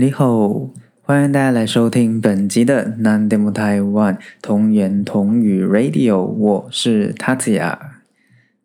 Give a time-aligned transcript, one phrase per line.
[0.00, 0.70] 你好，
[1.02, 7.76] 欢迎大家来收听本集的 Non Demo Taiwan 同言同语 Radio，我是 Tatsuya。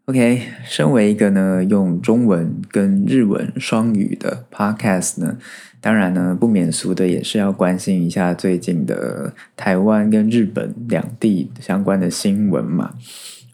[0.06, 5.38] OK，身为一个呢用中文跟日文双语的 Podcast 呢，
[5.82, 12.93] 当然呢不免俗的也是要关心一下最近的台湾跟日本两地相关的新闻嘛。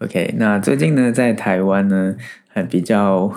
[0.01, 2.15] OK，那最近呢在台湾呢，
[2.47, 3.33] 还比较。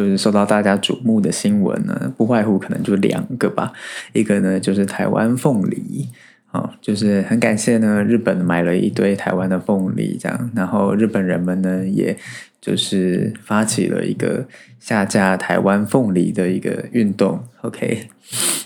[0.00, 3.70] 就是受到大家瞩目的新闻呢，不外乎可能就两个吧。
[4.14, 6.08] 一个呢就是台湾凤梨，
[6.52, 12.16] 啊，就是很感谢呢，日本买了一堆台湾的凤梨，这样，然后日本人们呢，也
[12.62, 14.46] 就是发起了一个
[14.78, 17.44] 下架台湾凤梨的一个运动。
[17.60, 18.08] OK，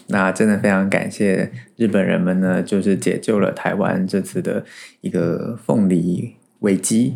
[0.06, 4.64] 那真的非常感谢日本人们呢，就是解救了台湾这次的
[5.00, 7.14] 一个凤梨危机。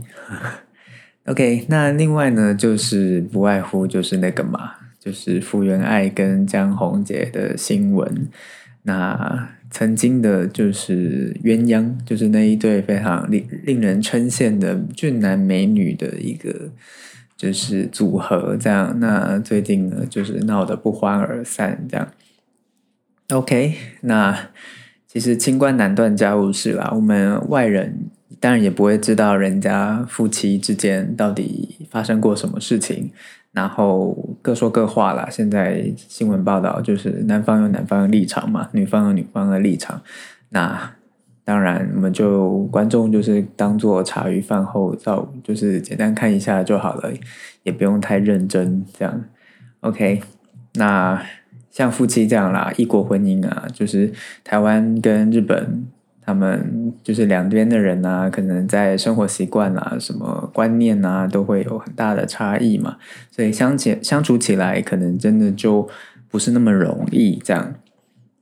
[1.29, 8.29] OK，那另外呢，就是不外乎就是那个嘛，就是福原爱跟江宏杰的新闻。
[8.85, 16.71] 那曾经的就是鸳鸯，就是那一对非常令令人称羡的俊男美女的一个
[17.37, 18.99] 就是组合，这样。
[18.99, 22.09] 那最近呢，就是闹得不欢而散，这样。
[23.29, 24.49] OK，那
[25.07, 28.09] 其实清官难断家务事啦，我们外人。
[28.41, 33.11] 当然也不会知道人家夫妻之间到底发生过什么事情，
[33.51, 35.29] 然后各说各话啦。
[35.29, 40.01] 现在新闻报道就是男方有男方的立场嘛，女方有女方的立场。
[40.51, 40.93] 那
[41.45, 47.13] 当然我们就观众就是当做茶余饭后照，就是简单看一下就好了，
[47.65, 49.25] 也不用太认真这样。
[49.81, 50.23] OK，
[50.75, 51.21] 那
[51.73, 54.13] 像夫妻这样啦，异国婚姻啊，就是
[54.45, 55.87] 台湾跟日本。
[56.29, 62.99] 他们就是两边的人啊，可能在生活习惯啊、什么观念啊，都会有很大的差异嘛，
[63.31, 65.89] 所以相起相处起来，可能真的就
[66.29, 67.73] 不是那么容易这样。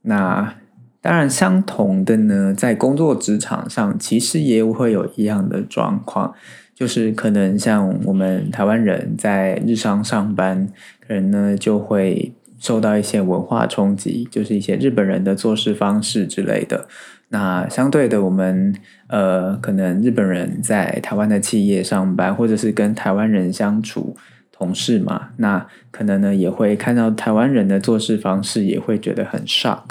[0.01, 0.53] 那
[0.99, 6.33] 当然，相同的呢，在工作职场上，其实也会有一样的状况，
[6.75, 10.67] 就是可能像我们台湾人在日常上班，
[11.07, 16.89] 可能呢就会受到一些文化冲击，就是一些日本人的做事方式之类的。
[17.29, 18.73] 那相对的，我们
[19.07, 24.15] 呃，可能日本人在台湾的企业上班，或者是跟台湾人相处，
[24.49, 29.83] 同事嘛，那可能呢也会看到台湾人的做事方式，也会觉得很 shock。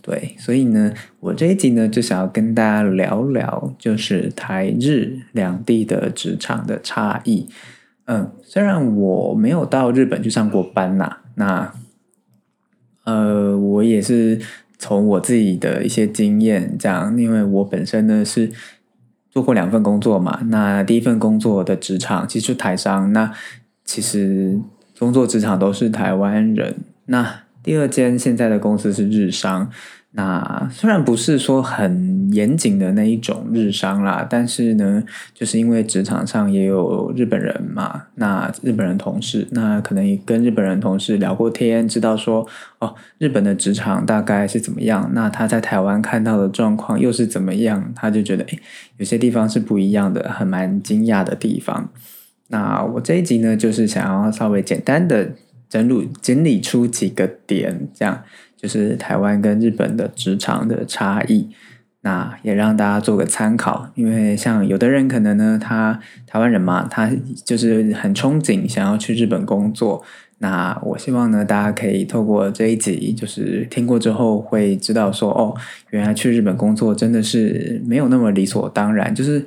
[0.00, 7.48] 对，所以呢，我这一集呢就想要跟大家聊聊，就是台日两地的职场的差异。
[8.06, 11.72] 嗯，虽然我没有到日本去上过班呐，那
[13.04, 14.40] 呃，我也是。
[14.82, 18.50] 从我自己的一些经验，讲，因为我本身呢是
[19.30, 20.40] 做过两份工作嘛。
[20.46, 23.32] 那第一份工作的职场其实台商，那
[23.84, 24.58] 其实
[24.98, 26.78] 工作职场都是台湾人。
[27.06, 29.70] 那第二间现在的公司是日商。
[30.14, 35.02] 那虽然不是说很严谨的那一种日商啦，但是呢，
[35.32, 42.46] 就是因为职场上也有日本人嘛，那日本人同事，那可能也跟日本人同事聊过天，知道说
[42.78, 48.58] 哦，日本的职场大概是怎么样，那他在台湾看到的状况又是怎么样，他就觉得诶
[48.98, 51.88] 有些地方是不一样的，很蛮惊讶的地方。
[52.48, 55.30] 那我这一集呢，就是想要稍微简单的
[55.70, 58.22] 整理整理出几个点，这样。
[58.62, 61.48] 就是台湾跟日本的职场的差异，
[62.02, 63.88] 那也让大家做个参考。
[63.96, 67.10] 因为像有的人可能呢，他台湾人嘛，他
[67.44, 70.04] 就是很憧憬想要去日本工作。
[70.38, 75.54] 那我希望呢，大家可以透过这一集，就是听过之后会知道说，哦，
[75.90, 79.12] 原来去日本工作真的是没有那么理所当然。
[79.12, 79.44] 就是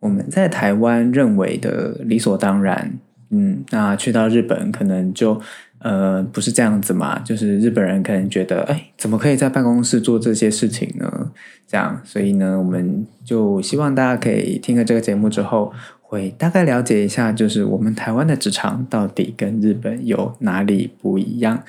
[0.00, 2.92] 我们在台湾认为的理所当然，
[3.30, 5.40] 嗯，那去到日本可能就。
[5.78, 7.18] 呃，不是这样子嘛？
[7.18, 11.30] 就是日本人可能觉得，哎，怎么可以在办公室做这些事情呢？
[11.68, 21.62] 这样，所以呢，我们就希望大家可以听了这个节目之后，会大概了解一下，就是我们台湾的职场到底跟日本有哪里不一样。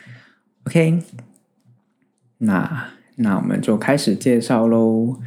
[0.64, 1.00] OK，
[2.40, 2.88] 那
[3.18, 5.20] 那我们就开始介绍喽。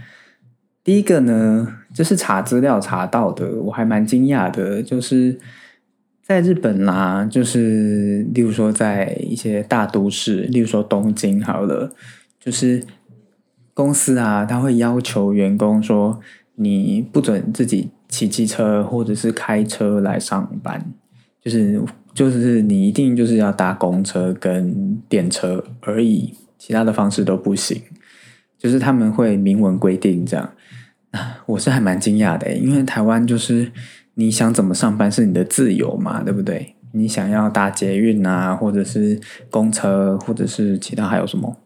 [0.82, 5.38] 第一个呢，就是查资料查到的，我还蛮惊讶的，就是。
[6.30, 11.92] 在日本啦，就是例如说在一些大都市，例如说东京，好了，
[12.38, 12.84] 就是
[13.74, 16.20] 公司啊，他会要求员工说，
[16.54, 20.92] 你不准自己骑机车或者是开车来上班，
[21.42, 21.82] 就是
[22.14, 27.82] 就是你一定就是要搭公车跟电车而已，其他的方式都不行，
[28.56, 30.52] 就是他们会明文规定这样。
[31.46, 33.72] 我是还蛮惊讶的，因为台湾就是。
[34.14, 36.74] 你想怎么上班是你的自由嘛，对不对？
[36.92, 41.56] 你想要搭捷运啊，或者是公车，或者是其他还有什么？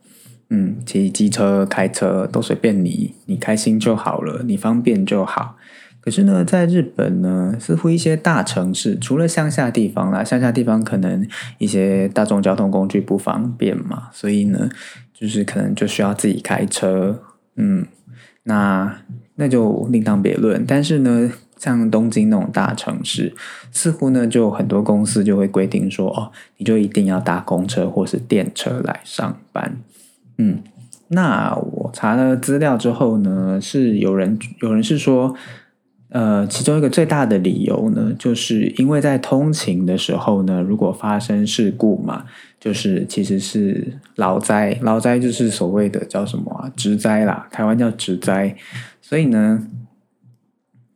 [0.50, 5.56] 嗯，骑机车、开车都随便你，你开心就好了，你方便就好。
[6.02, 11.26] 可是呢，在日本呢，似乎一些大城市，除了乡下地方啦，乡下地方可能
[11.56, 14.68] 一些大众交通工具不方便嘛，所以呢，
[15.14, 17.22] 就是可能就需要自己开车。
[17.56, 17.86] 嗯，
[18.42, 18.94] 那
[19.36, 20.62] 那就另当别论。
[20.68, 21.32] 但是呢，
[21.64, 23.34] 像东京那种大城市，
[23.72, 29.78] 似乎呢，就很多公司就会规定说，哦，你就一定要搭公车或是电车来上班。
[30.36, 30.58] 嗯，
[31.08, 35.34] 那我查了资料之后呢，是有人有人是说。
[36.10, 42.24] 呃，其中一个最大的理由呢，就是因为在通勤的时候呢，如果发生事故嘛，
[42.60, 48.54] 就是其实是劳灾，劳灾就是所谓的叫什么啊，职灾啦，台湾叫职灾，
[49.02, 49.66] 所以呢，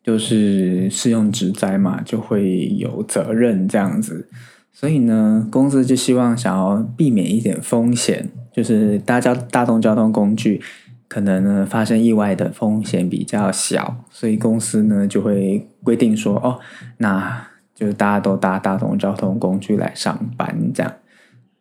[0.08, 4.26] 就是适用职灾嘛，就会有责任这样子，
[4.72, 10.62] 所以呢，公司就希望想要避免一点风险，就是大交大众交通工具。
[11.08, 16.58] 可能呢发生意外的风险比较小，所以公司呢就会规定说，哦，
[16.96, 20.94] 那就是大家都搭大众交通工具来上班，这样，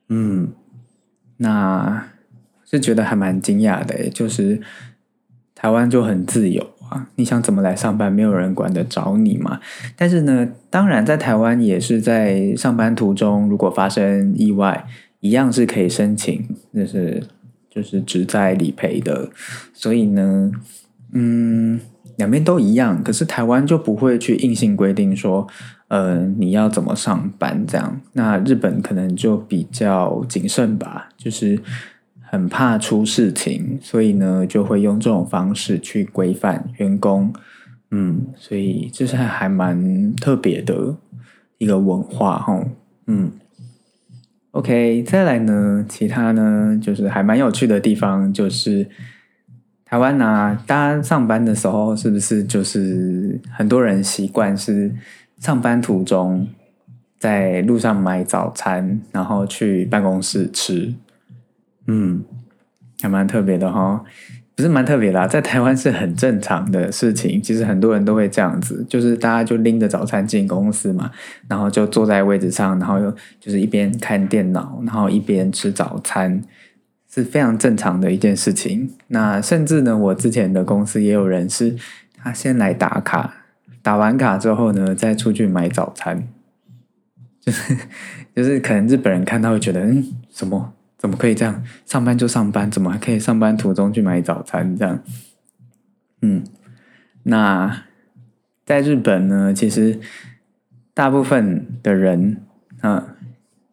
[0.08, 0.54] 嗯，
[1.36, 2.08] 那
[2.64, 4.62] 是觉得还蛮惊讶的，就是
[5.54, 9.60] 台湾就很自由啊，你想怎么来上班，没有人管得着你嘛。
[9.96, 14.86] 但是呢，当然在台湾也是在上班途中，如果发生意外，
[15.20, 17.24] 一样是可以申请，就是。
[17.70, 19.30] 就是只在理赔的，
[19.72, 20.52] 所以呢，
[21.14, 21.80] 嗯，
[22.16, 23.04] 两边都一样。
[23.04, 25.48] 可是台湾就不会去硬性规定说，
[25.88, 28.02] 呃，你要怎么上班这样。
[28.14, 31.60] 那日本可能就比较谨慎吧，就是
[32.30, 37.34] 很怕出事情，所以呢，就会用这种方式去规范员工。
[37.92, 40.96] 嗯，所以这是还蛮特别的
[41.58, 42.64] 一个文化哈。
[43.08, 43.32] 嗯。
[44.52, 48.90] OK，再来呢，其他呢，就是还蛮有趣的地方，就是
[49.86, 54.92] 台湾呐，大家上班的时候是不是就是很多人习惯是
[55.38, 56.48] 上班途中
[57.20, 60.92] 在路上买早餐，然后去办公室吃，
[61.88, 62.24] 嗯，
[63.02, 64.04] 还蛮特别的哈。
[64.56, 67.40] 不是蛮特别啦，在台湾是很正常的事情。
[67.40, 71.12] 其实很多人都会这样子，就是大家就拎着早餐进公司嘛，
[71.48, 76.42] 然后就坐在位置上，然后又就是一边看电脑，然后一边吃早餐，
[77.08, 78.90] 是非常正常的一件事情。
[79.10, 81.76] 那甚至呢，我之前的公司也有人是，
[82.16, 83.32] 他先来打卡，
[83.84, 86.28] 打完卡之后呢，再出去买早餐，
[87.40, 87.78] 就是
[88.36, 90.74] 就是可能日本人看到会觉得，嗯，什么？
[91.08, 91.64] 怎么可以这样？
[91.86, 94.76] 上班就上班，怎么还可以上班途中去买早餐？
[94.76, 95.02] 这样，
[96.22, 96.44] 嗯，
[97.24, 97.84] 那
[98.66, 99.54] 在日本呢？
[99.54, 99.98] 其实
[100.94, 102.42] 大部分的人
[102.82, 103.16] 啊，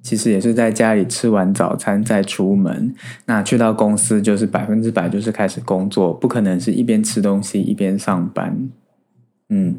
[0.00, 2.94] 其实也是在家里吃完早餐再出门。
[3.26, 8.70] 那去到公司就是百分之百就是开始工作，不可能是一边吃东西一边上班。
[9.54, 9.76] 嗯。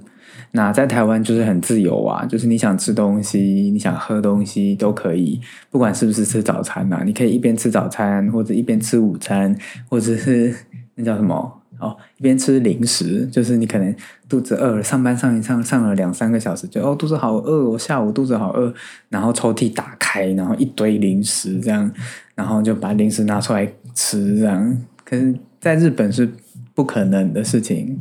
[0.51, 3.39] 那在台湾就是很自由啊，就是你想吃东西，
[3.73, 5.39] 你想喝东西都可以，
[5.69, 9.53] 不管是不是吃早餐呐，你可以一边吃早餐，或者一边吃午餐，
[9.89, 10.55] 或者是
[10.95, 13.93] 那叫什么哦，一边吃零食，就是你可能
[14.29, 18.73] 肚子饿，上班上一上上了两三个小时，就哦肚子好饿，我下午肚子好饿，
[19.09, 21.91] 然后抽屉打开，然后一堆零食这样，
[22.33, 26.29] 然后就把零食拿出来吃这样，可是在日本是
[26.73, 27.99] 不可能的事情。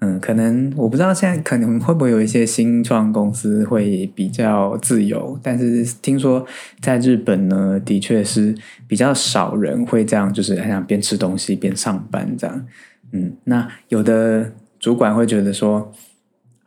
[0.00, 6.46] 嗯，可能我不知道现在可能会不会有一些新创公司会比较自由，但是听说
[6.80, 8.54] 在日本呢，的确是
[8.86, 12.66] 比较少人会这样，就是很想边吃东西边上班这样。
[13.12, 15.90] 嗯，那有的主管会觉得说，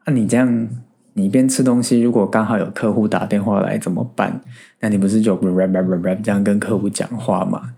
[0.06, 0.68] 啊，你这样
[1.14, 4.42] 你边吃东西，如果刚好有客户打电话来怎么办？
[4.80, 7.74] 那你不是就 rap rap rap rap 这样跟客户讲话吗？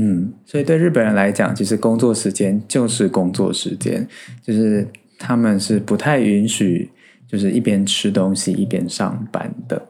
[0.00, 4.06] 嗯，所以对日本人来讲，其实工作时间就是工作时间，
[4.44, 4.86] 就是
[5.18, 6.88] 他们是不太允许，
[7.26, 9.88] 就是一边吃东西一边上班的。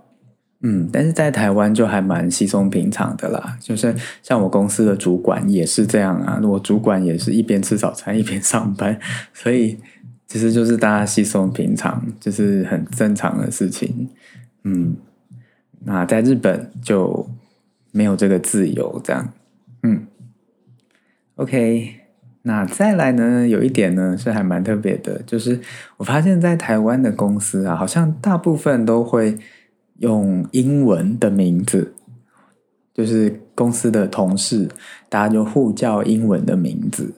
[0.62, 8.98] 嗯，但是在台湾就还蛮稀松平常的啦，就是像我公司的主管也是这样啊，我主管也是一边吃早餐一边上班，
[9.34, 9.76] 所以
[10.26, 14.08] 其实就是大家稀松平常，就是很正常的事情。
[14.64, 14.96] 嗯，
[15.84, 17.28] 那在日本就
[17.92, 19.34] 没有这个自由这样。
[19.82, 20.06] 嗯
[21.36, 21.94] ，OK，
[22.42, 23.46] 那再来呢？
[23.46, 25.60] 有一点呢是还蛮特别的，就是
[25.96, 29.38] 我发现，在台湾的公司啊，好像大部分都会
[29.98, 31.94] 用英文的名字，
[32.94, 34.68] 就是公司的同事，
[35.08, 37.14] 大家就互叫英文的名字。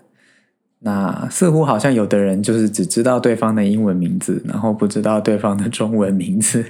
[0.80, 6.64] 那似乎好像有的人就是只知道对方的英文名字，然后不知道对方的中文名字，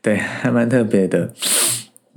[0.00, 1.32] 对，还蛮特别的。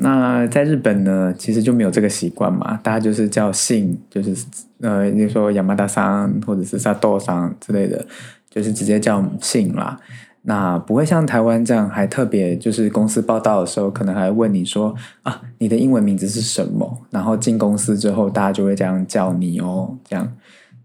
[0.04, 4.46] 那在日本呢，其实就没有这个习惯嘛，大家就是叫姓，就是
[4.82, 8.06] 呃，比如说亚麻达桑或者是萨豆桑之类的，
[8.50, 9.98] 就是直接叫姓啦。
[10.46, 17.06] 那不会像台湾这样，还特别就是公司报道的时候，可能还问你说啊，你的英文名字是什么？
[17.10, 20.34] 然后进公司之后，大家就会这样叫你哦，这样。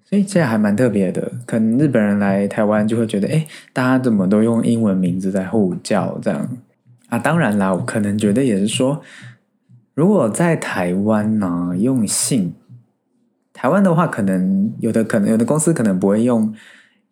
[0.04, 1.32] 所以这还蛮特别的。
[1.44, 6.48] 可能日本人来台湾就会觉得，哎，大家怎么都用英文名字在呼叫这样
[7.08, 7.18] 啊？
[7.18, 9.02] 当然啦，我可能觉得也是说，
[9.94, 12.54] 如果在台湾呢用姓，
[13.52, 16.54] 台湾的话，可能有的可能有的公司可能不会用，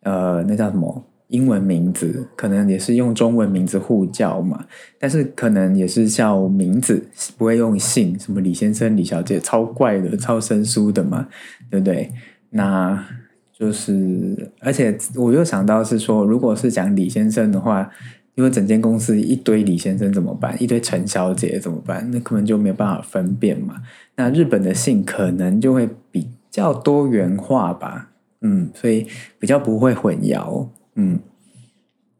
[0.01, 1.03] 呃，那叫什么？
[1.29, 4.65] 英文名字可能也是用中文名字互叫嘛，
[4.97, 7.05] 但是可能也是叫名字，
[7.37, 11.27] 不会用姓，什么李先生、李小姐，超怪的、超生疏的嘛，
[11.69, 12.09] 对不对？
[12.51, 13.05] 那
[13.51, 17.91] 就是，而且我又想到是说，如果是讲李先生的话，
[18.37, 20.55] 因为整间公司一堆李先生怎么办？
[20.61, 22.07] 一堆陈小姐怎么办？
[22.11, 23.81] 那根本就没有办法分辨嘛。
[24.15, 29.07] 那日本的姓可能就会比较多元化吧，嗯，所以
[29.39, 30.67] 比较不会混淆。
[30.93, 31.19] 嗯，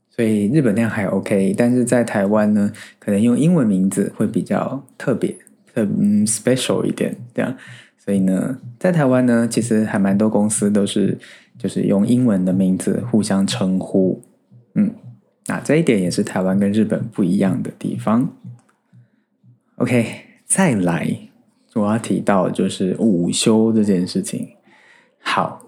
[0.10, 5.30] 所以日本那样还 OK，但是在台湾呢，可能用英文名字会比较特别，
[5.72, 7.56] 特嗯 special 一点这样。
[8.04, 11.16] 所以呢，在台湾呢，其实还蛮多公司都是
[11.60, 14.20] 就是用英文的名字互相称呼。
[14.76, 14.92] 嗯，
[15.48, 18.30] 那这一点也是台湾跟日本不一样的地方。
[19.78, 21.18] OK，再来
[21.74, 24.50] 我要提到就是午休这件事情。
[25.20, 25.62] 好，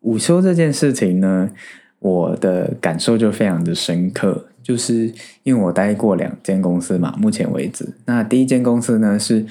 [0.00, 1.50] 午休这件事情呢。
[1.98, 5.12] 我的感受就非常的深刻，就是
[5.42, 9.44] 因为我待过两间公司嘛，目前为止，那第一间公司呢是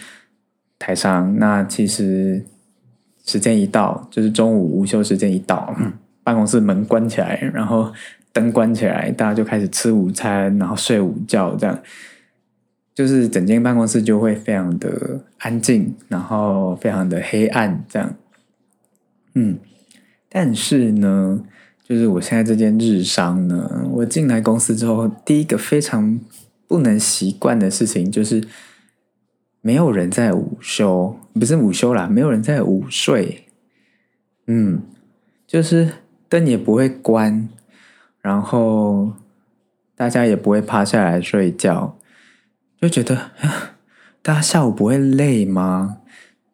[0.77, 2.45] 台商，那其实
[3.25, 5.75] 时间一到，就是中午午休时间一到，
[6.23, 7.91] 办公室门关起来，然后
[8.35, 11.79] 灯关起来，大家就开始吃午餐，然后睡午觉，这样，
[12.93, 18.13] 就是整间办公室就会非常的安静，然后非常的黑暗，这样，
[19.35, 19.57] 嗯，
[20.27, 21.45] 但是呢。
[21.87, 26.19] 就是我现在这间日商呢，我进来公司之后，第一个非常
[26.67, 28.43] 不能习惯的事情就是
[29.61, 33.43] 没有人在午休，不是午休啦，没有人在午睡。
[34.47, 34.81] 嗯，
[35.45, 35.91] 就是
[36.27, 37.47] 灯也不会关，
[38.25, 39.13] 然后
[39.96, 41.96] 大家也不会趴下来睡觉，
[42.82, 43.29] 就觉得
[44.24, 45.98] 大家下午不会累吗？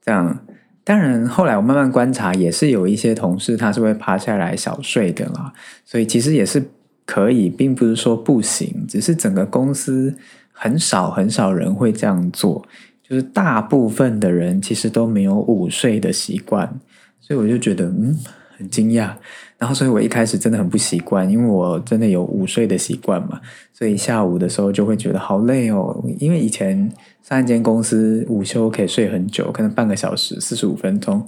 [0.01, 0.39] 这样。
[0.83, 5.53] 当然，后来我慢慢观察，也是有一些同事他是会趴下来小睡的啦，
[5.85, 6.61] 所以其实也是
[7.05, 10.13] 可以，并不是说不行，只是整个公司
[10.51, 12.67] 很少很少人会这样做，
[13.01, 16.77] 就是大部分的人其实都没有午睡的习惯，
[17.21, 18.19] 所以我就觉得嗯
[18.61, 19.11] 很惊讶，
[19.57, 23.41] 然后所以我一开始真的很不习惯，因为我真的有午睡的习惯嘛，
[23.73, 26.91] 所以下午的时候就会觉得好累哦，因为以前。
[27.23, 31.25] 上一间公司午休可以睡很久，可能半个小时、四十五分钟。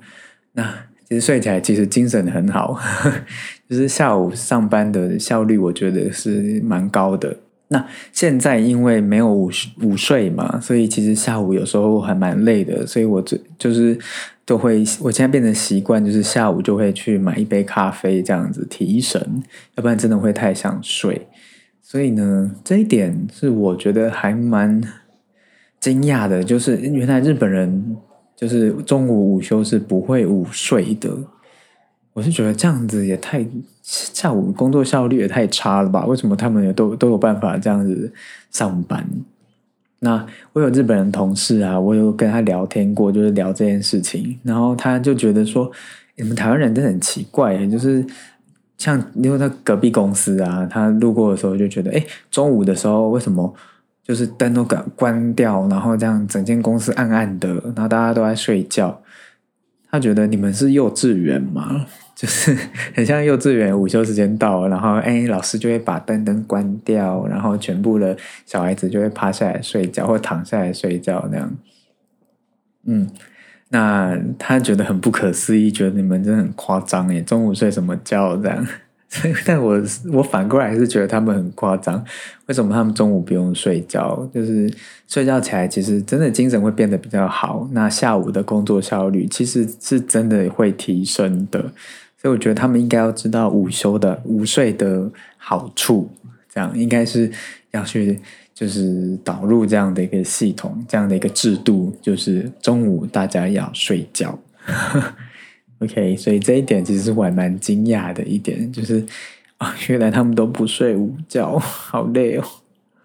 [0.54, 0.64] 那
[1.08, 2.78] 其实睡起来其实精神很好，
[3.70, 7.38] 就是下午上班的效率，我觉得是蛮高的。
[7.70, 9.50] 那现在因为没有午
[9.82, 12.86] 午睡嘛，所以其实下午有时候还蛮累的。
[12.86, 13.98] 所以我就就是
[14.46, 19.44] 都会，我现在变成习惯，就是下午就会去买一杯咖啡这样子提神，
[19.76, 21.28] 要不然真的会太想睡。
[21.82, 24.82] 所以呢，这一点是我觉得还蛮。
[25.80, 27.98] 惊讶的就是，原来日本人
[28.38, 31.12] 就是中午午休是不会午睡的。
[32.14, 33.46] 我是觉得这样子也太
[33.82, 36.06] 下午工作效率也太差了吧？
[36.06, 38.14] 为什么他们也都都有办法这样子
[38.50, 39.06] 上班？
[40.04, 45.72] 那我有日本人同事啊，我有跟他聊天过，就是聊这件事情，然后他就觉得说，
[46.18, 48.06] 你们台湾人真的很奇怪，就是
[48.78, 53.54] 像因为他隔壁公司啊，他路过的时候就觉得，哎，中午的时候为什么？
[54.06, 59.02] 就是灯都关关掉，然后这样整间公司暗暗的，然后大家都在睡觉。
[59.94, 61.86] 他觉得你们是幼稚园吗？
[62.18, 62.58] 就是
[62.96, 71.56] 很像幼稚园午休时间到，然后哎，老师就会把灯灯关掉，然后全部的小孩子就会趴下来睡觉或躺下来睡觉那样。
[72.88, 73.08] 嗯，
[73.70, 78.66] 那他觉得很不可思议，觉得你们真的很夸张耶，中午睡什么觉这样？
[79.46, 82.04] 但我我反过来是觉得他们很夸张，
[82.48, 84.28] 为什么他们中午不用睡觉？
[84.34, 84.72] 就是
[85.08, 87.68] 睡觉起来，其实真的精神会变得比较好。
[87.72, 91.62] 那下午的工作效率其实是真的会提升的。
[92.22, 96.10] 所以我觉得他们应该要知道午休的午睡的好处，
[96.54, 97.30] 这样应该是
[97.72, 98.20] 要去
[98.54, 104.40] 就是导入这样的一个系统，这样的一个制度，就是中午大家要睡觉。
[105.84, 109.06] OK，所以这一点其实我还蛮惊讶的一点，就是
[109.58, 112.44] 啊，原来他们都不睡午觉，好累哦。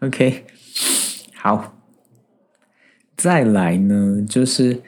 [0.00, 0.44] OK，
[1.35, 1.75] 好，
[3.16, 4.80] 再来呢，就是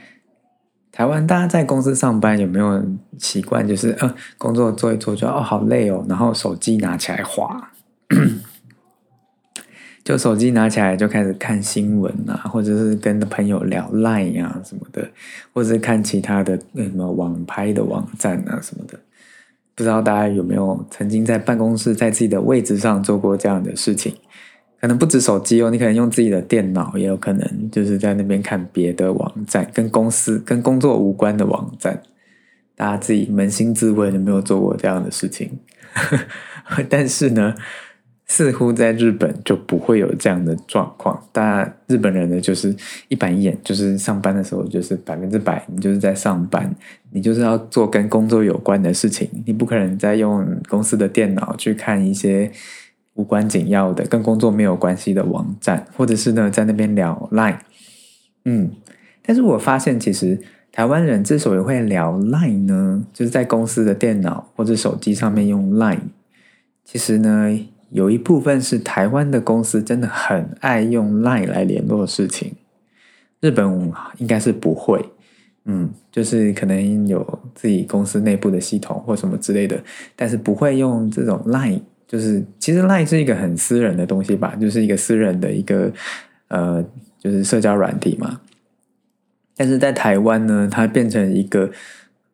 [0.93, 2.85] 台湾大家在公司上班有没有
[3.19, 7.73] 习惯，就是呃工作做一做就哦好累哦，然后手机拿起来划。
[10.03, 15.09] 就手机拿起来就开始看新闻啊，或者是跟朋友聊 Line 啊什么的，
[15.53, 18.99] 或者是看其他的那什么网拍的网站啊什么的。
[19.75, 24.15] 不知道大家有没有曾经在办公室在自己的位置上做过这样的事情？
[24.81, 32.03] 可能不止手机哦，你可能用自己的电脑，也有可能就是在那边看别的网站，跟公司跟工作无关的网站。
[32.75, 35.59] 大家自己扪心自问，有没有做过这样的事情？
[36.89, 37.55] 但是呢？
[38.33, 42.73] 似乎在日本就不会有这样的状况，大日本人呢就是
[43.09, 46.73] 一板一眼，就是上班的时候就是百分之百，你就是在上班，
[47.11, 52.49] 你就是要做跟工作有关的事情，你不可能再用公司的电脑去看一些
[53.15, 57.59] 无关紧要的、跟工作没有关系的网站，或者是呢在那边聊 Line。
[58.45, 58.71] 嗯，
[59.23, 60.39] 但是我发现其实
[60.71, 65.99] 台湾人之所以会聊 Line 呢，就是在公司的电脑或者手机上面用 Line，
[66.85, 67.59] 其实呢。
[67.91, 72.53] 有一部分是台湾的公司真的很爱用 Line 来联络事情，
[73.41, 75.05] 日本应该是不会，
[75.65, 79.83] 嗯，就是可能有自己公司内部的系统或什么之类的，
[80.15, 85.93] 但是不会用这种 Line，就是其实 Line 是一个很私人的东西吧，就是一个私人的一个
[86.47, 86.85] 呃，
[87.19, 88.41] 就是社交软体嘛，
[89.57, 91.69] 但是在台湾呢，它变成一个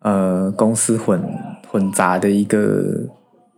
[0.00, 1.22] 呃公司混
[1.66, 3.08] 混杂的一个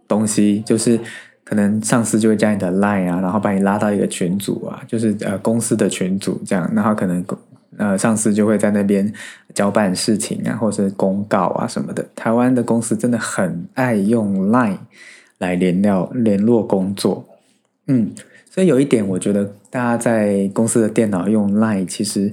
[0.06, 1.00] 东西，就是。
[1.48, 7.24] 可能上司就会加你的 line 啊，然后把你拉到一个群组啊，就是呃公司的群组这样，然后可能
[7.78, 9.10] 呃上司就会在那边
[9.54, 12.04] 交办事情啊，或是公告啊什么的。
[12.14, 14.76] 台湾的公司真的很爱用 line
[15.38, 17.24] 来联络联络工作，
[17.86, 18.10] 嗯，
[18.50, 22.30] 所以有一点我觉得大家在公司的电脑用 line 其实。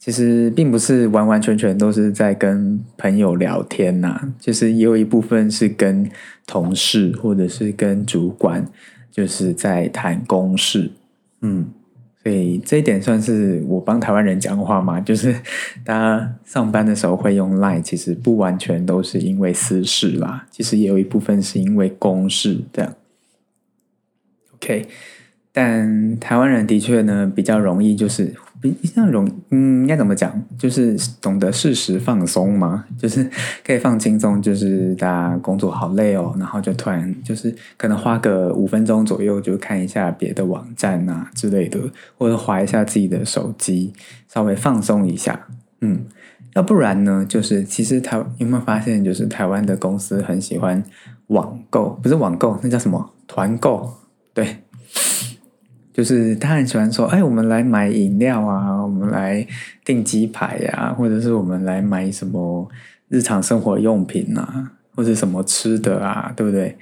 [0.00, 6.10] 其实并不是完完全全都是在跟朋友聊天呐，就是也有一部分是跟
[6.46, 8.66] 同事或者是跟主管，
[9.10, 10.90] 就是在谈公事。
[11.42, 11.68] 嗯，
[12.22, 15.34] 所以这一点算是我帮台湾人讲话嘛，就是
[15.84, 22.94] 大家上班的时候会用 Line，其实不完全都是因为私事啦，其实也有一部分是因为公事这样。
[24.54, 24.86] OK。
[25.52, 30.30] 但台湾人的确呢比较容易，就是比较容嗯，应该怎么讲？
[30.58, 33.28] 就是懂得适时放松嘛， 就是
[33.64, 34.40] 可以放轻松。
[34.42, 41.80] 就是大家工作好累哦，然后就突然就是可能花个五分钟左右，就看一下别的网站啊之类的，
[42.18, 43.92] 或者划一下自己的手机，
[44.28, 45.46] 稍微放松一下。
[45.80, 46.04] 嗯，
[46.54, 50.82] 要不然呢，就是其实台有没有发现，就是台湾的公司很喜欢
[51.28, 53.94] 网购，不是网购，那叫什么团购？
[54.34, 54.58] 对。
[56.00, 59.46] 就是他很喜欢说：“哎，我们来买饮料啊，我们来
[59.84, 62.66] 订鸡排呀，或者是我们来买什么
[63.10, 66.74] 日常生活用品啊，或者什么吃的啊，对不对？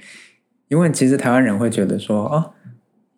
[0.69, 2.51] 因为其实台湾人会觉得说，哦，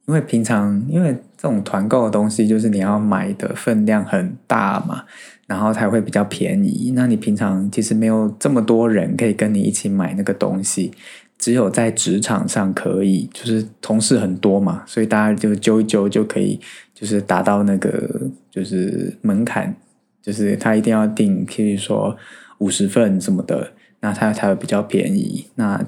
[0.07, 5.03] 因为平常因为这种团购的东西，就是你要买的分量很大嘛，
[5.51, 6.93] 然后才会比较便宜。
[6.95, 10.91] 那你平常其实没有这么多人可以跟你一起买那个东西。”
[11.37, 16.59] 只有在职场上可以，就是同事很多嘛，所以大家就揪一揪就可以，
[16.93, 19.75] 就是达到那个就是门槛，
[20.21, 22.15] 就是他一定要订，可以说
[22.59, 25.47] 五十份什么的，那他才会比较便宜。
[25.55, 25.83] 那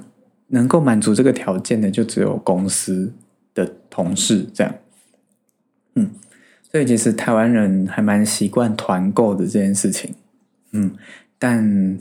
[0.48, 3.12] 能够满足这个条件的，就只有公司
[3.54, 4.74] 的同事这样。
[5.94, 6.10] 嗯，
[6.74, 10.12] 所以其实台湾人还蛮习惯团购的这件事情。
[10.72, 10.90] 嗯，
[11.38, 11.96] 但。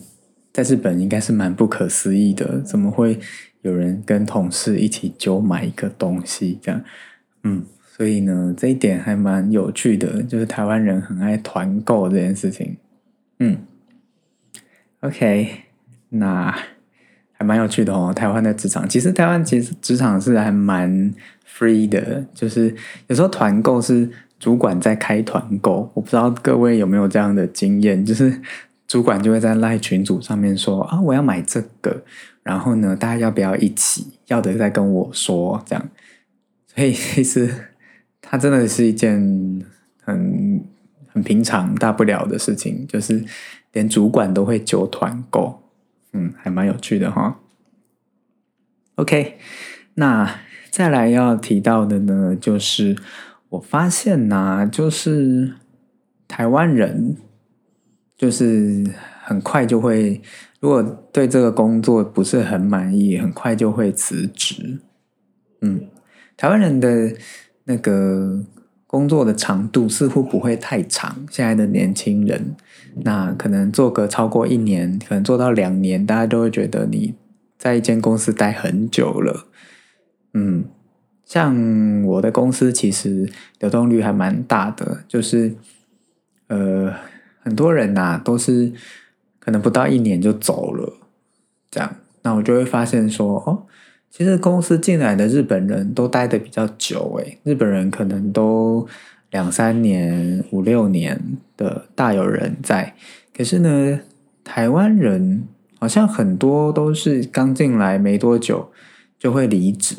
[0.51, 3.19] 在日本应该是蛮不可思议的，怎么会
[3.63, 6.79] 有人跟同事一起就买一个东西这样？
[7.41, 7.65] 嗯，
[7.97, 12.77] 所以呢，这一点还蛮有趣的，就是台湾人很爱团购这件事情。
[13.39, 13.57] 嗯
[14.99, 15.49] ，OK，
[16.09, 16.55] 那
[17.31, 18.13] 还蛮有趣的哦。
[18.15, 21.11] 台湾的职场，其实台湾其实职场是还蛮
[21.51, 22.75] free 的，就是
[23.07, 24.07] 有时候团购是
[24.43, 28.41] 主管在开团购，我不知道各位有没有这样的经验，就是。
[28.85, 32.03] 主管就会在赖群组上面说啊，我要买这个，
[32.43, 34.05] 然后呢，大家要不要一起？
[34.27, 35.89] 要的再跟我说，这样。
[36.67, 37.49] 所以 其实
[38.21, 39.65] 它真的是一件
[40.03, 40.63] 很
[41.07, 43.23] 很平常、大不了的事情，就是
[43.71, 45.63] 连主管都会揪团购，
[46.11, 47.39] 嗯，还蛮有趣的哈。
[48.95, 49.39] OK，
[49.95, 52.95] 那再来要提到的呢，就是
[53.53, 55.53] 我发现呐，就是
[56.27, 57.17] 台湾人。
[58.15, 58.85] 就是
[59.23, 60.21] 很快就会，
[60.61, 64.79] 如果对这个工作不是很满意，很快就会辞职。
[65.59, 65.89] 嗯，
[66.37, 67.11] 台湾人的
[67.65, 68.45] 那个
[68.87, 71.25] 工作的长度似乎不会太长。
[71.29, 72.55] 现在的年轻人，
[73.03, 77.15] 那可能做个超过一年，可能做到两年，大家都会觉得你
[77.57, 79.47] 在一间公司待很久了。
[80.33, 80.65] 嗯，
[81.33, 85.55] 像我的公司其实流动率还蛮大的，就是
[86.45, 86.93] 呃，
[87.41, 88.71] 很多人呐都是
[89.39, 90.93] 可能不到一年就走了，
[91.71, 93.63] 这样，那我就会发现说，哦。
[94.11, 98.87] 其实公司进来的日本人都待的比较久，诶，日本人可能都
[99.31, 101.19] 两三年、五六年
[101.57, 102.93] 的大有人在。
[103.35, 103.99] 可是呢，
[104.43, 105.47] 台湾人
[105.79, 108.71] 好像很多都是刚进来没多久
[109.17, 109.95] 就会离职，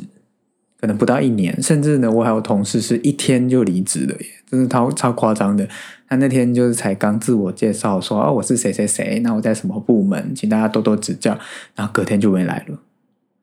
[0.84, 5.66] 可能不到一年，甚至呢，我还有同事是一天就离职了，耶，真是超超夸张的。
[6.06, 11.38] 他那天就是才刚自我介绍说：“哦，我是谁谁谁，那我在什么部门，请大家多多指教。”
[11.74, 12.78] 然后隔天就没来了。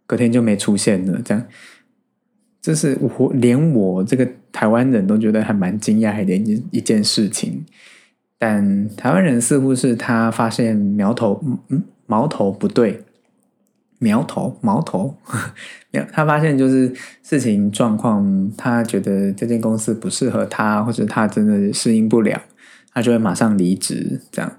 [0.06, 1.44] 隔天就没出现了，这样，
[2.62, 7.66] 这是我连我这个台湾人都觉得还蛮惊讶的一件一件事情。
[8.38, 13.02] 但台湾人似乎是他发现苗头，嗯，苗头不对，
[14.02, 15.16] 苗头苗头，
[16.12, 16.92] 他发现就是
[17.24, 22.42] 事情状况，他觉得这间公司不适合他，或者他真的适应不了，
[22.94, 24.20] 他就会马上离职。
[24.32, 24.58] 这样，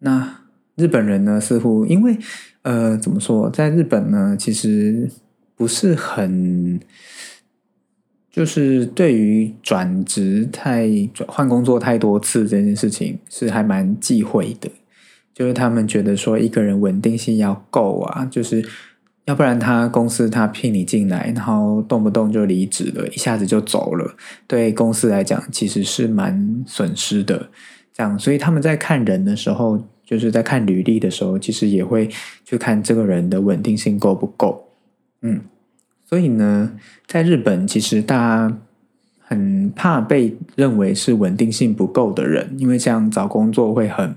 [0.00, 0.42] 那
[0.76, 2.16] 日本人呢，似乎因为。
[2.64, 3.50] 呃，怎么说？
[3.50, 5.10] 在日本呢，其实
[5.56, 6.78] 不是很，
[8.30, 10.88] 就是对于转职太
[11.26, 14.70] 换工作太多次这件事情，是还蛮忌讳的。
[15.42, 18.64] 就是他们觉得说，一个人稳定性要够啊，就是
[19.24, 24.14] 要不然他公司他聘你进来，然后动不动就离职了，一下子就走了，
[24.46, 27.48] 对公司来讲其实是蛮损失的。
[27.92, 29.82] 这样，所以他们在看人的时候。
[30.04, 32.06] 就是在看履历的时候，其实也会
[32.44, 34.68] 去看这个人的稳定性够不够。
[35.22, 35.40] 嗯，
[36.04, 36.72] 所以呢，
[37.06, 38.58] 在日本，其实大家
[39.20, 44.14] 很怕被认为是稳定性不够的人，因为这样找工作会很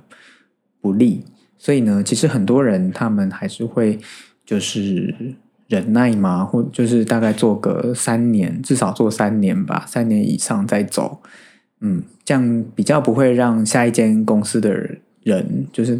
[0.85, 1.25] 不利。
[1.57, 3.97] 所以呢，其实很多人他们还是会
[4.45, 5.15] 就是
[5.67, 11.23] 忍耐嘛，或就是大概做个三年，至少做三年吧，三年以上再走。
[11.79, 14.69] 嗯，这样比较不会让下一间公司的
[15.23, 15.65] 人。
[15.73, 15.99] 就是，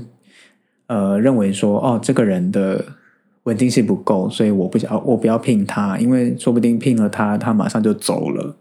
[0.86, 2.86] 呃，认为说，哦，这个人的
[3.43, 8.56] 稳定性不够，所以我不想，我不要聘他，因为说不定聘了他，他马上就走了。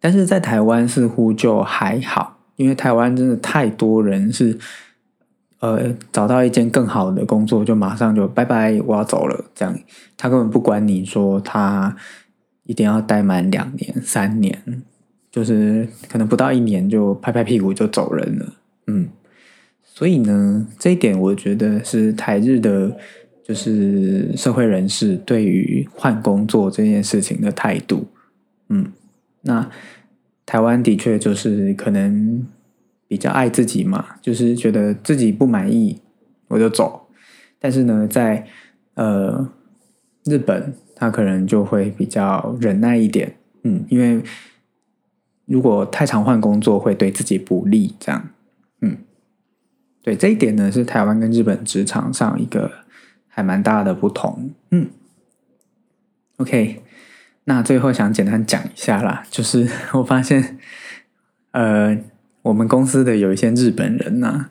[0.00, 4.58] 但是在台湾似乎就还好，因为台湾真的太多人是，
[5.60, 9.76] 呃，找到一间更好的工作，就马上就拜拜，我要走了，这样
[10.16, 11.96] 他根本不管你说他
[12.64, 14.82] 一定要待满两年、三年，
[15.30, 18.52] 就是可能不到一年就拍拍屁股就走人了。
[18.86, 19.08] 嗯，
[19.82, 22.96] 所以呢，这一点我觉得是台日的，
[23.42, 28.06] 就是社会人士对于换工作这件事情的态度。
[28.68, 28.92] 嗯，
[29.42, 29.68] 那
[30.46, 32.46] 台湾的确就是可能
[33.08, 36.00] 比较爱自己嘛，就是觉得自己不满意
[36.48, 37.08] 我就走。
[37.58, 38.46] 但是呢，在
[38.94, 39.50] 呃
[40.24, 43.36] 日本，他可能就会比较忍耐一点。
[43.62, 44.22] 嗯，因为
[45.46, 47.94] 如果太常换工作，会对自己不利。
[47.98, 48.28] 这样。
[48.82, 48.98] 嗯，
[50.02, 52.70] 对这一点呢，是台湾跟日本职场上一个
[53.26, 54.50] 还蛮大的不同。
[54.70, 54.90] 嗯
[56.36, 56.82] ，OK，
[57.44, 60.58] 那最后想简单讲一下啦，就是 我发现，
[61.52, 61.96] 呃，
[62.42, 64.46] 我们公司的有一些日本人呢，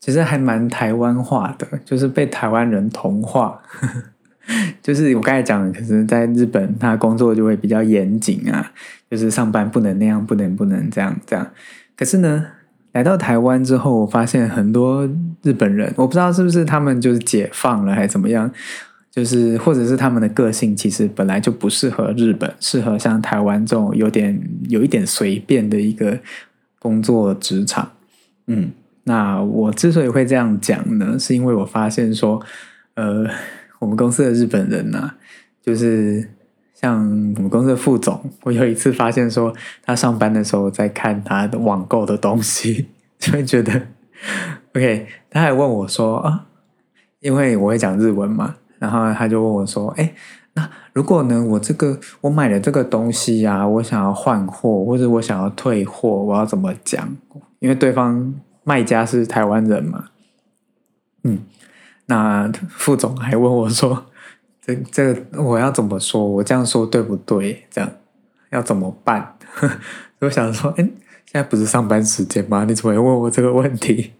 [0.00, 3.62] 其实还蛮台湾化的，就是被台湾人同化。
[4.82, 8.72] 就是我刚才讲的，可是在日本，他工作就会比较严谨啊，
[9.08, 11.50] 就是上班不能那样，不能不能这样这样。
[11.96, 12.46] 可是呢？
[12.92, 15.08] 来到台湾之后，我发现很多
[15.40, 18.52] 日本人，我不知道是不是他们就是解放了还是怎么样，
[19.12, 26.18] 就是或者是他们的个性其实本来就不适合日本，适合像台湾这种有点有一点随便的一个
[26.80, 27.92] 工作职场。
[28.46, 28.72] 嗯，
[29.04, 32.42] 那我之所以会这样讲呢，是因为我发现说，
[32.94, 33.26] 呃，
[33.78, 35.12] 我们公司的日本人呢，
[35.62, 36.28] 就是。
[36.74, 36.98] 像
[37.36, 42.88] 我们公司的副总，我有一次发现说，他上班的时候在看他的网购的东西，
[43.20, 43.82] 就会觉得，
[44.74, 46.46] OK，他还问我说啊，
[47.20, 50.12] 因为我会讲日文嘛，然后他就问我说，哎，
[50.54, 57.16] 那如果呢，我这个我买了这个东西呀，我想要换货或者我想要退货，我要怎么讲？
[57.60, 60.06] 因为对方卖家是台湾人嘛，
[61.22, 61.44] 嗯，
[62.06, 64.06] 那副总还问我说。
[64.64, 66.24] 这这我要怎么说？
[66.24, 67.66] 我这样说对不对？
[67.68, 67.90] 这样
[68.50, 69.36] 要怎么办？
[70.20, 72.64] 我想说，哎，现在不是上班时间吗？
[72.64, 74.12] 你怎么会问我这个问题？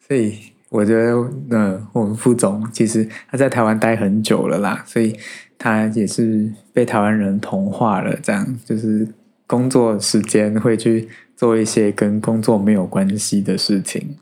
[0.00, 0.36] 所以
[0.68, 1.12] 我觉得，
[1.50, 5.16] 嗯，我们副总其实他在台湾待很久了啦，所以
[5.56, 8.16] 他也是被台湾人同化了。
[8.20, 9.06] 这样就是
[9.46, 14.16] 工作时间会去做一些跟工作没有关系的事情。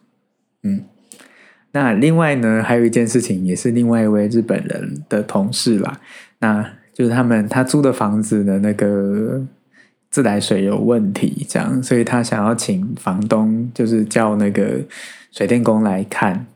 [0.63, 0.85] 嗯，
[1.73, 5.99] 那另外呢，还有一件事情，也是另外一位日本人的同事啦，
[6.41, 9.43] 那就是他们他租的房子的那个
[10.15, 14.79] 自来水有问题，这样，所以他想要请房东，就是叫那个
[15.33, 16.47] 水电工来看，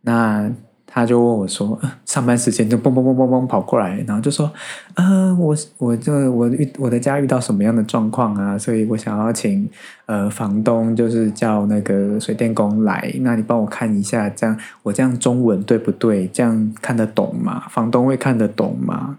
[0.00, 0.50] 那。
[0.88, 4.50] 他就问我说：“上班时间就嘣嘣嘣嘣嘣跑过来，然后就说，
[4.94, 8.56] 呃，我我这我遇我的家遇到什么样的状况啊？
[8.56, 9.68] 所以我想要请
[10.06, 16.26] 呃房东，就是叫那个水电工来，那你帮我看一下，这样我这样中文对不对？
[16.28, 17.64] 这样看得懂吗？
[17.68, 19.18] 房东会看得懂吗？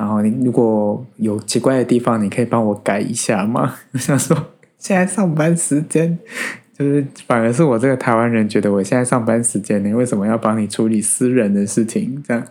[0.00, 3.74] 然后你如果有奇怪的地方，你可以帮我改一下吗？
[3.92, 4.34] 我想说，
[4.78, 6.18] 现在上班时间。”
[6.72, 12.22] 就是反而是我这个台湾人觉得我现在上班时间，你为什么要帮你处理私人的事情？
[12.26, 12.42] 这样，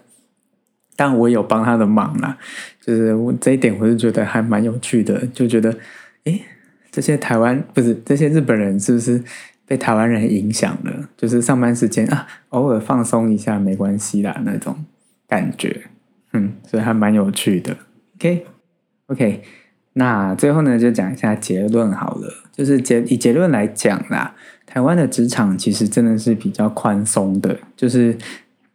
[0.96, 2.38] 但我有帮他的忙啦。
[2.80, 5.76] 就是我这一点，我是觉得还蛮有趣的，就觉得，
[6.26, 6.44] 诶，
[6.92, 9.24] 这些台湾不是这些日本人，是不是
[9.66, 11.10] 被台湾人影响了？
[11.18, 14.86] 就是上班时间啊，偶尔放松一下没关系啦，那种
[15.28, 15.86] 感觉，
[16.34, 17.76] 嗯，所以还蛮有趣的。
[18.16, 19.42] OK，OK。
[19.94, 22.32] 那最后呢，就讲一下结论好了。
[22.52, 28.16] 就是结以结论来讲啦，台湾的职场其实真的是比较宽松的，就是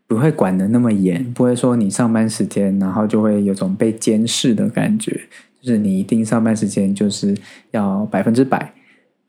[0.06, 5.20] 不会管的那么严，不会说你上班时间，然后就会有种被监视的感觉。
[5.62, 7.34] 就是你一定上班时间就是
[7.70, 8.74] 要百分之百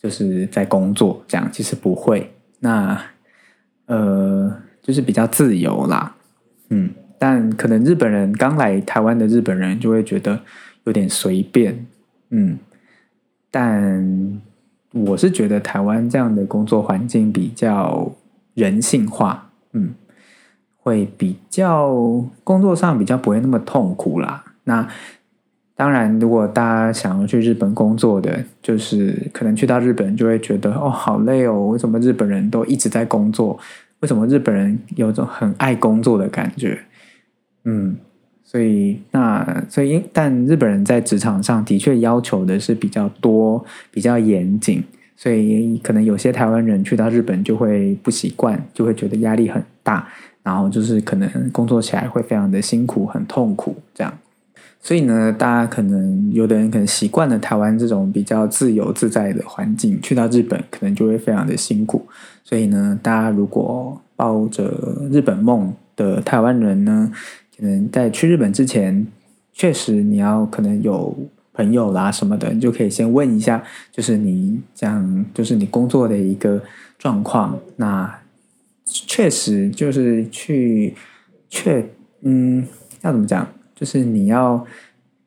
[0.02, 2.34] 就是在工作，这样其实不会。
[2.60, 3.00] 那
[3.86, 6.16] 呃，就是比较自由啦，
[6.70, 6.90] 嗯。
[7.18, 10.40] 但可能日本人刚来台湾的日本人就会觉得。
[10.88, 11.84] 有点随便，
[12.30, 12.60] 嗯，
[13.50, 14.40] 但
[14.92, 18.12] 我是觉得台湾这样的工作环境比较
[18.54, 19.96] 人性化，嗯，
[20.78, 21.92] 会比较
[22.44, 24.44] 工作上比较不会那么痛苦啦。
[24.66, 24.88] 那
[25.76, 33.60] 当然，如果大家想要去日本工作的，就是可能去到日本就会觉得哦，好累哦，为什么日本人都一直在工作？
[34.02, 36.80] 为什么日本人有种很爱工作的感觉？
[37.66, 37.98] 嗯。
[38.48, 44.84] 所以，那所以，但日本人在职场上的确要求的是比较多、比较严谨，
[45.18, 50.08] 所以可能有些台湾人去到日本就会不习惯，就会觉得压力很大，
[50.44, 54.14] 然后就是可能工作起来会非常的辛苦、很痛苦这样。
[54.80, 62.06] 所以呢，大家可能有的人可能习惯了台湾这种比较自由自在的环境，去到日本可能就会非常的辛苦。
[62.44, 67.12] 所以呢，大家如果抱着日本梦的台湾人呢？
[67.58, 69.08] 可能在去日本之前，
[69.54, 71.18] 确实你要可能有
[71.54, 73.64] 朋友啦什么的，你就可以先问一下，
[73.94, 76.62] 就是你这样，就是你工作的一个
[77.00, 77.58] 状况。
[77.78, 78.20] 那
[78.84, 80.94] 确实就是去
[81.50, 81.86] 确
[82.24, 82.68] 嗯，
[83.02, 83.48] 要怎么讲？
[83.74, 84.66] 就是你要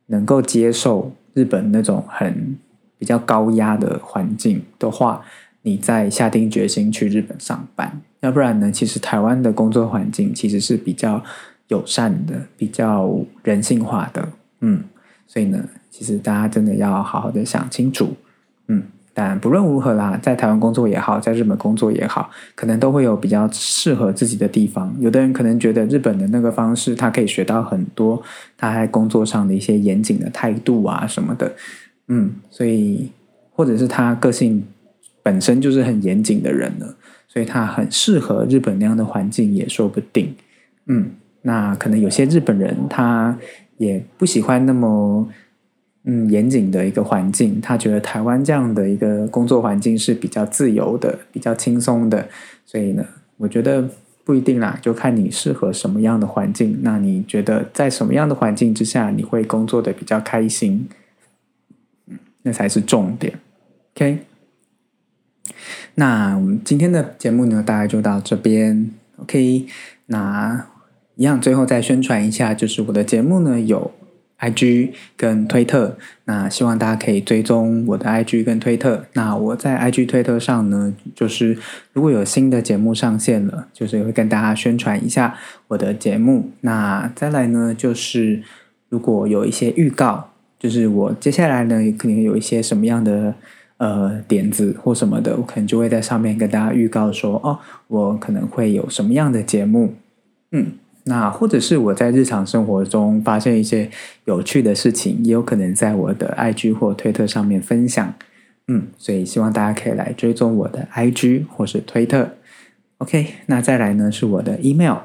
[0.08, 2.58] 能够接受日本那种很
[2.98, 5.22] 比较高压的环境的话，
[5.62, 8.02] 你再下定决心去日本上班。
[8.20, 11.24] 要不然呢，其实台湾的工作环境其实是比较。
[11.68, 14.28] 友善的，比较人性化的，
[14.60, 14.82] 嗯，
[15.26, 18.14] 所以呢，其实大家真的要好好的想清楚，
[18.68, 24.96] 嗯，但不论如何啦，在台湾工作也好，在日本工作也好，可能都会有比较适合自己的地方。
[24.98, 28.22] 有的人可能觉得日本的那个方式，他可以学到很多，
[28.56, 31.52] 他在工作上的一些严谨的态度啊什么的，
[32.08, 33.10] 嗯，所以
[33.52, 34.64] 或者是他个性
[35.22, 36.94] 本身就是很严谨的人呢，
[37.28, 40.34] 所以他很适合日本那样的环境也说不定，
[40.86, 41.10] 嗯。
[41.48, 43.38] 那可能有些日本人他
[43.78, 45.26] 也不喜欢那么
[46.04, 52.28] 嗯严谨的一个环境，他觉得台湾这样的一个工作环境是比较自由的、比较轻松的，
[52.66, 53.02] 所以呢，
[53.38, 53.88] 我觉得
[54.24, 56.80] 不一定啦，就看你适合什么样的环境。
[56.82, 60.86] 那你觉得在什么样的环境之下你会工作的比较开心？
[62.42, 63.32] 那才是重点。
[63.94, 64.18] OK，
[65.94, 68.90] 那我们今天的节目呢，大概就到这边。
[69.16, 69.66] OK，
[70.08, 70.66] 那。
[71.18, 73.90] 一样，最后再宣传一下，就是我的节目呢有
[74.38, 79.04] IG 跟推特，那希望大家可以追踪我的 IG 跟推特。
[79.14, 81.58] 那我在 IG 推特上呢，就是
[81.92, 85.34] 如果有新的节目上线了，就是会跟大家宣传一下
[85.66, 86.52] 我的节目。
[86.60, 88.40] 那再来呢，就是
[88.88, 93.34] 如果有一些预告，就是我接下来呢可能有一些什么样的
[93.78, 99.94] 呃点子或什么的，我可能就会在上面跟大家预告说，哦，我可能会有什么样的节目，
[100.52, 100.74] 嗯。
[101.08, 103.90] 那或者是我在日常生活中发现一些
[104.26, 108.14] 有趣的事情，也有可能在我的 IG 或推特上面分享。
[108.68, 112.34] 嗯，所以希望大家可以来追踪我的 IG 或是推特。
[112.98, 114.96] OK，那再来呢是我的 email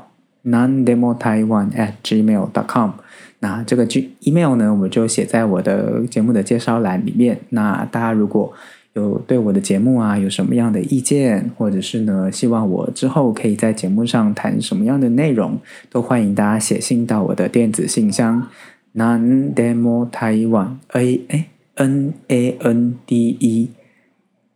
[0.44, 2.92] nondemo taiwan at gmail dot com。
[3.40, 7.40] 那这个 G email 呢，我就写在我的节目的介绍栏里面。
[7.50, 8.52] 那大家如果
[8.94, 18.48] 有对我的节目啊有什么样的意见，或者是呢希望我之后可以在节目上谈什么样的内容，都欢迎大家写信到我的电子信箱
[18.96, 23.72] nandemotaiwan a 哎 n a n d e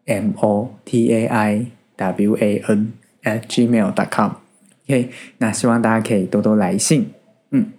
[0.06, 1.66] m o t a i
[1.98, 4.32] w a n at gmail.com。
[4.88, 7.08] OK，那希望大家可以多多来信。
[7.50, 7.72] 嗯，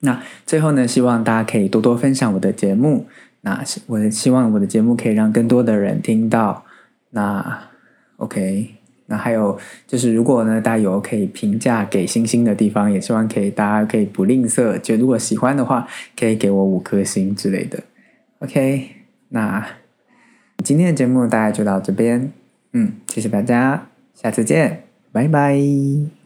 [0.00, 3.06] 那最后呢，希望大家可以多多分享我的节目。
[3.48, 6.64] 那我希望我的节目可以让更多的人听到。
[7.10, 7.62] 那
[8.16, 8.74] OK，
[9.06, 17.82] 那还有就是，如果呢大家有可以评价给星星的地方，也希望可以大家可以不吝啬，就如果喜欢的话，可以给我五颗星之类的。
[18.40, 18.88] OK，
[19.30, 19.66] 那
[20.62, 22.30] 今天的节目大概就到这边。
[22.74, 26.17] 嗯，谢谢大家，下次见，拜拜。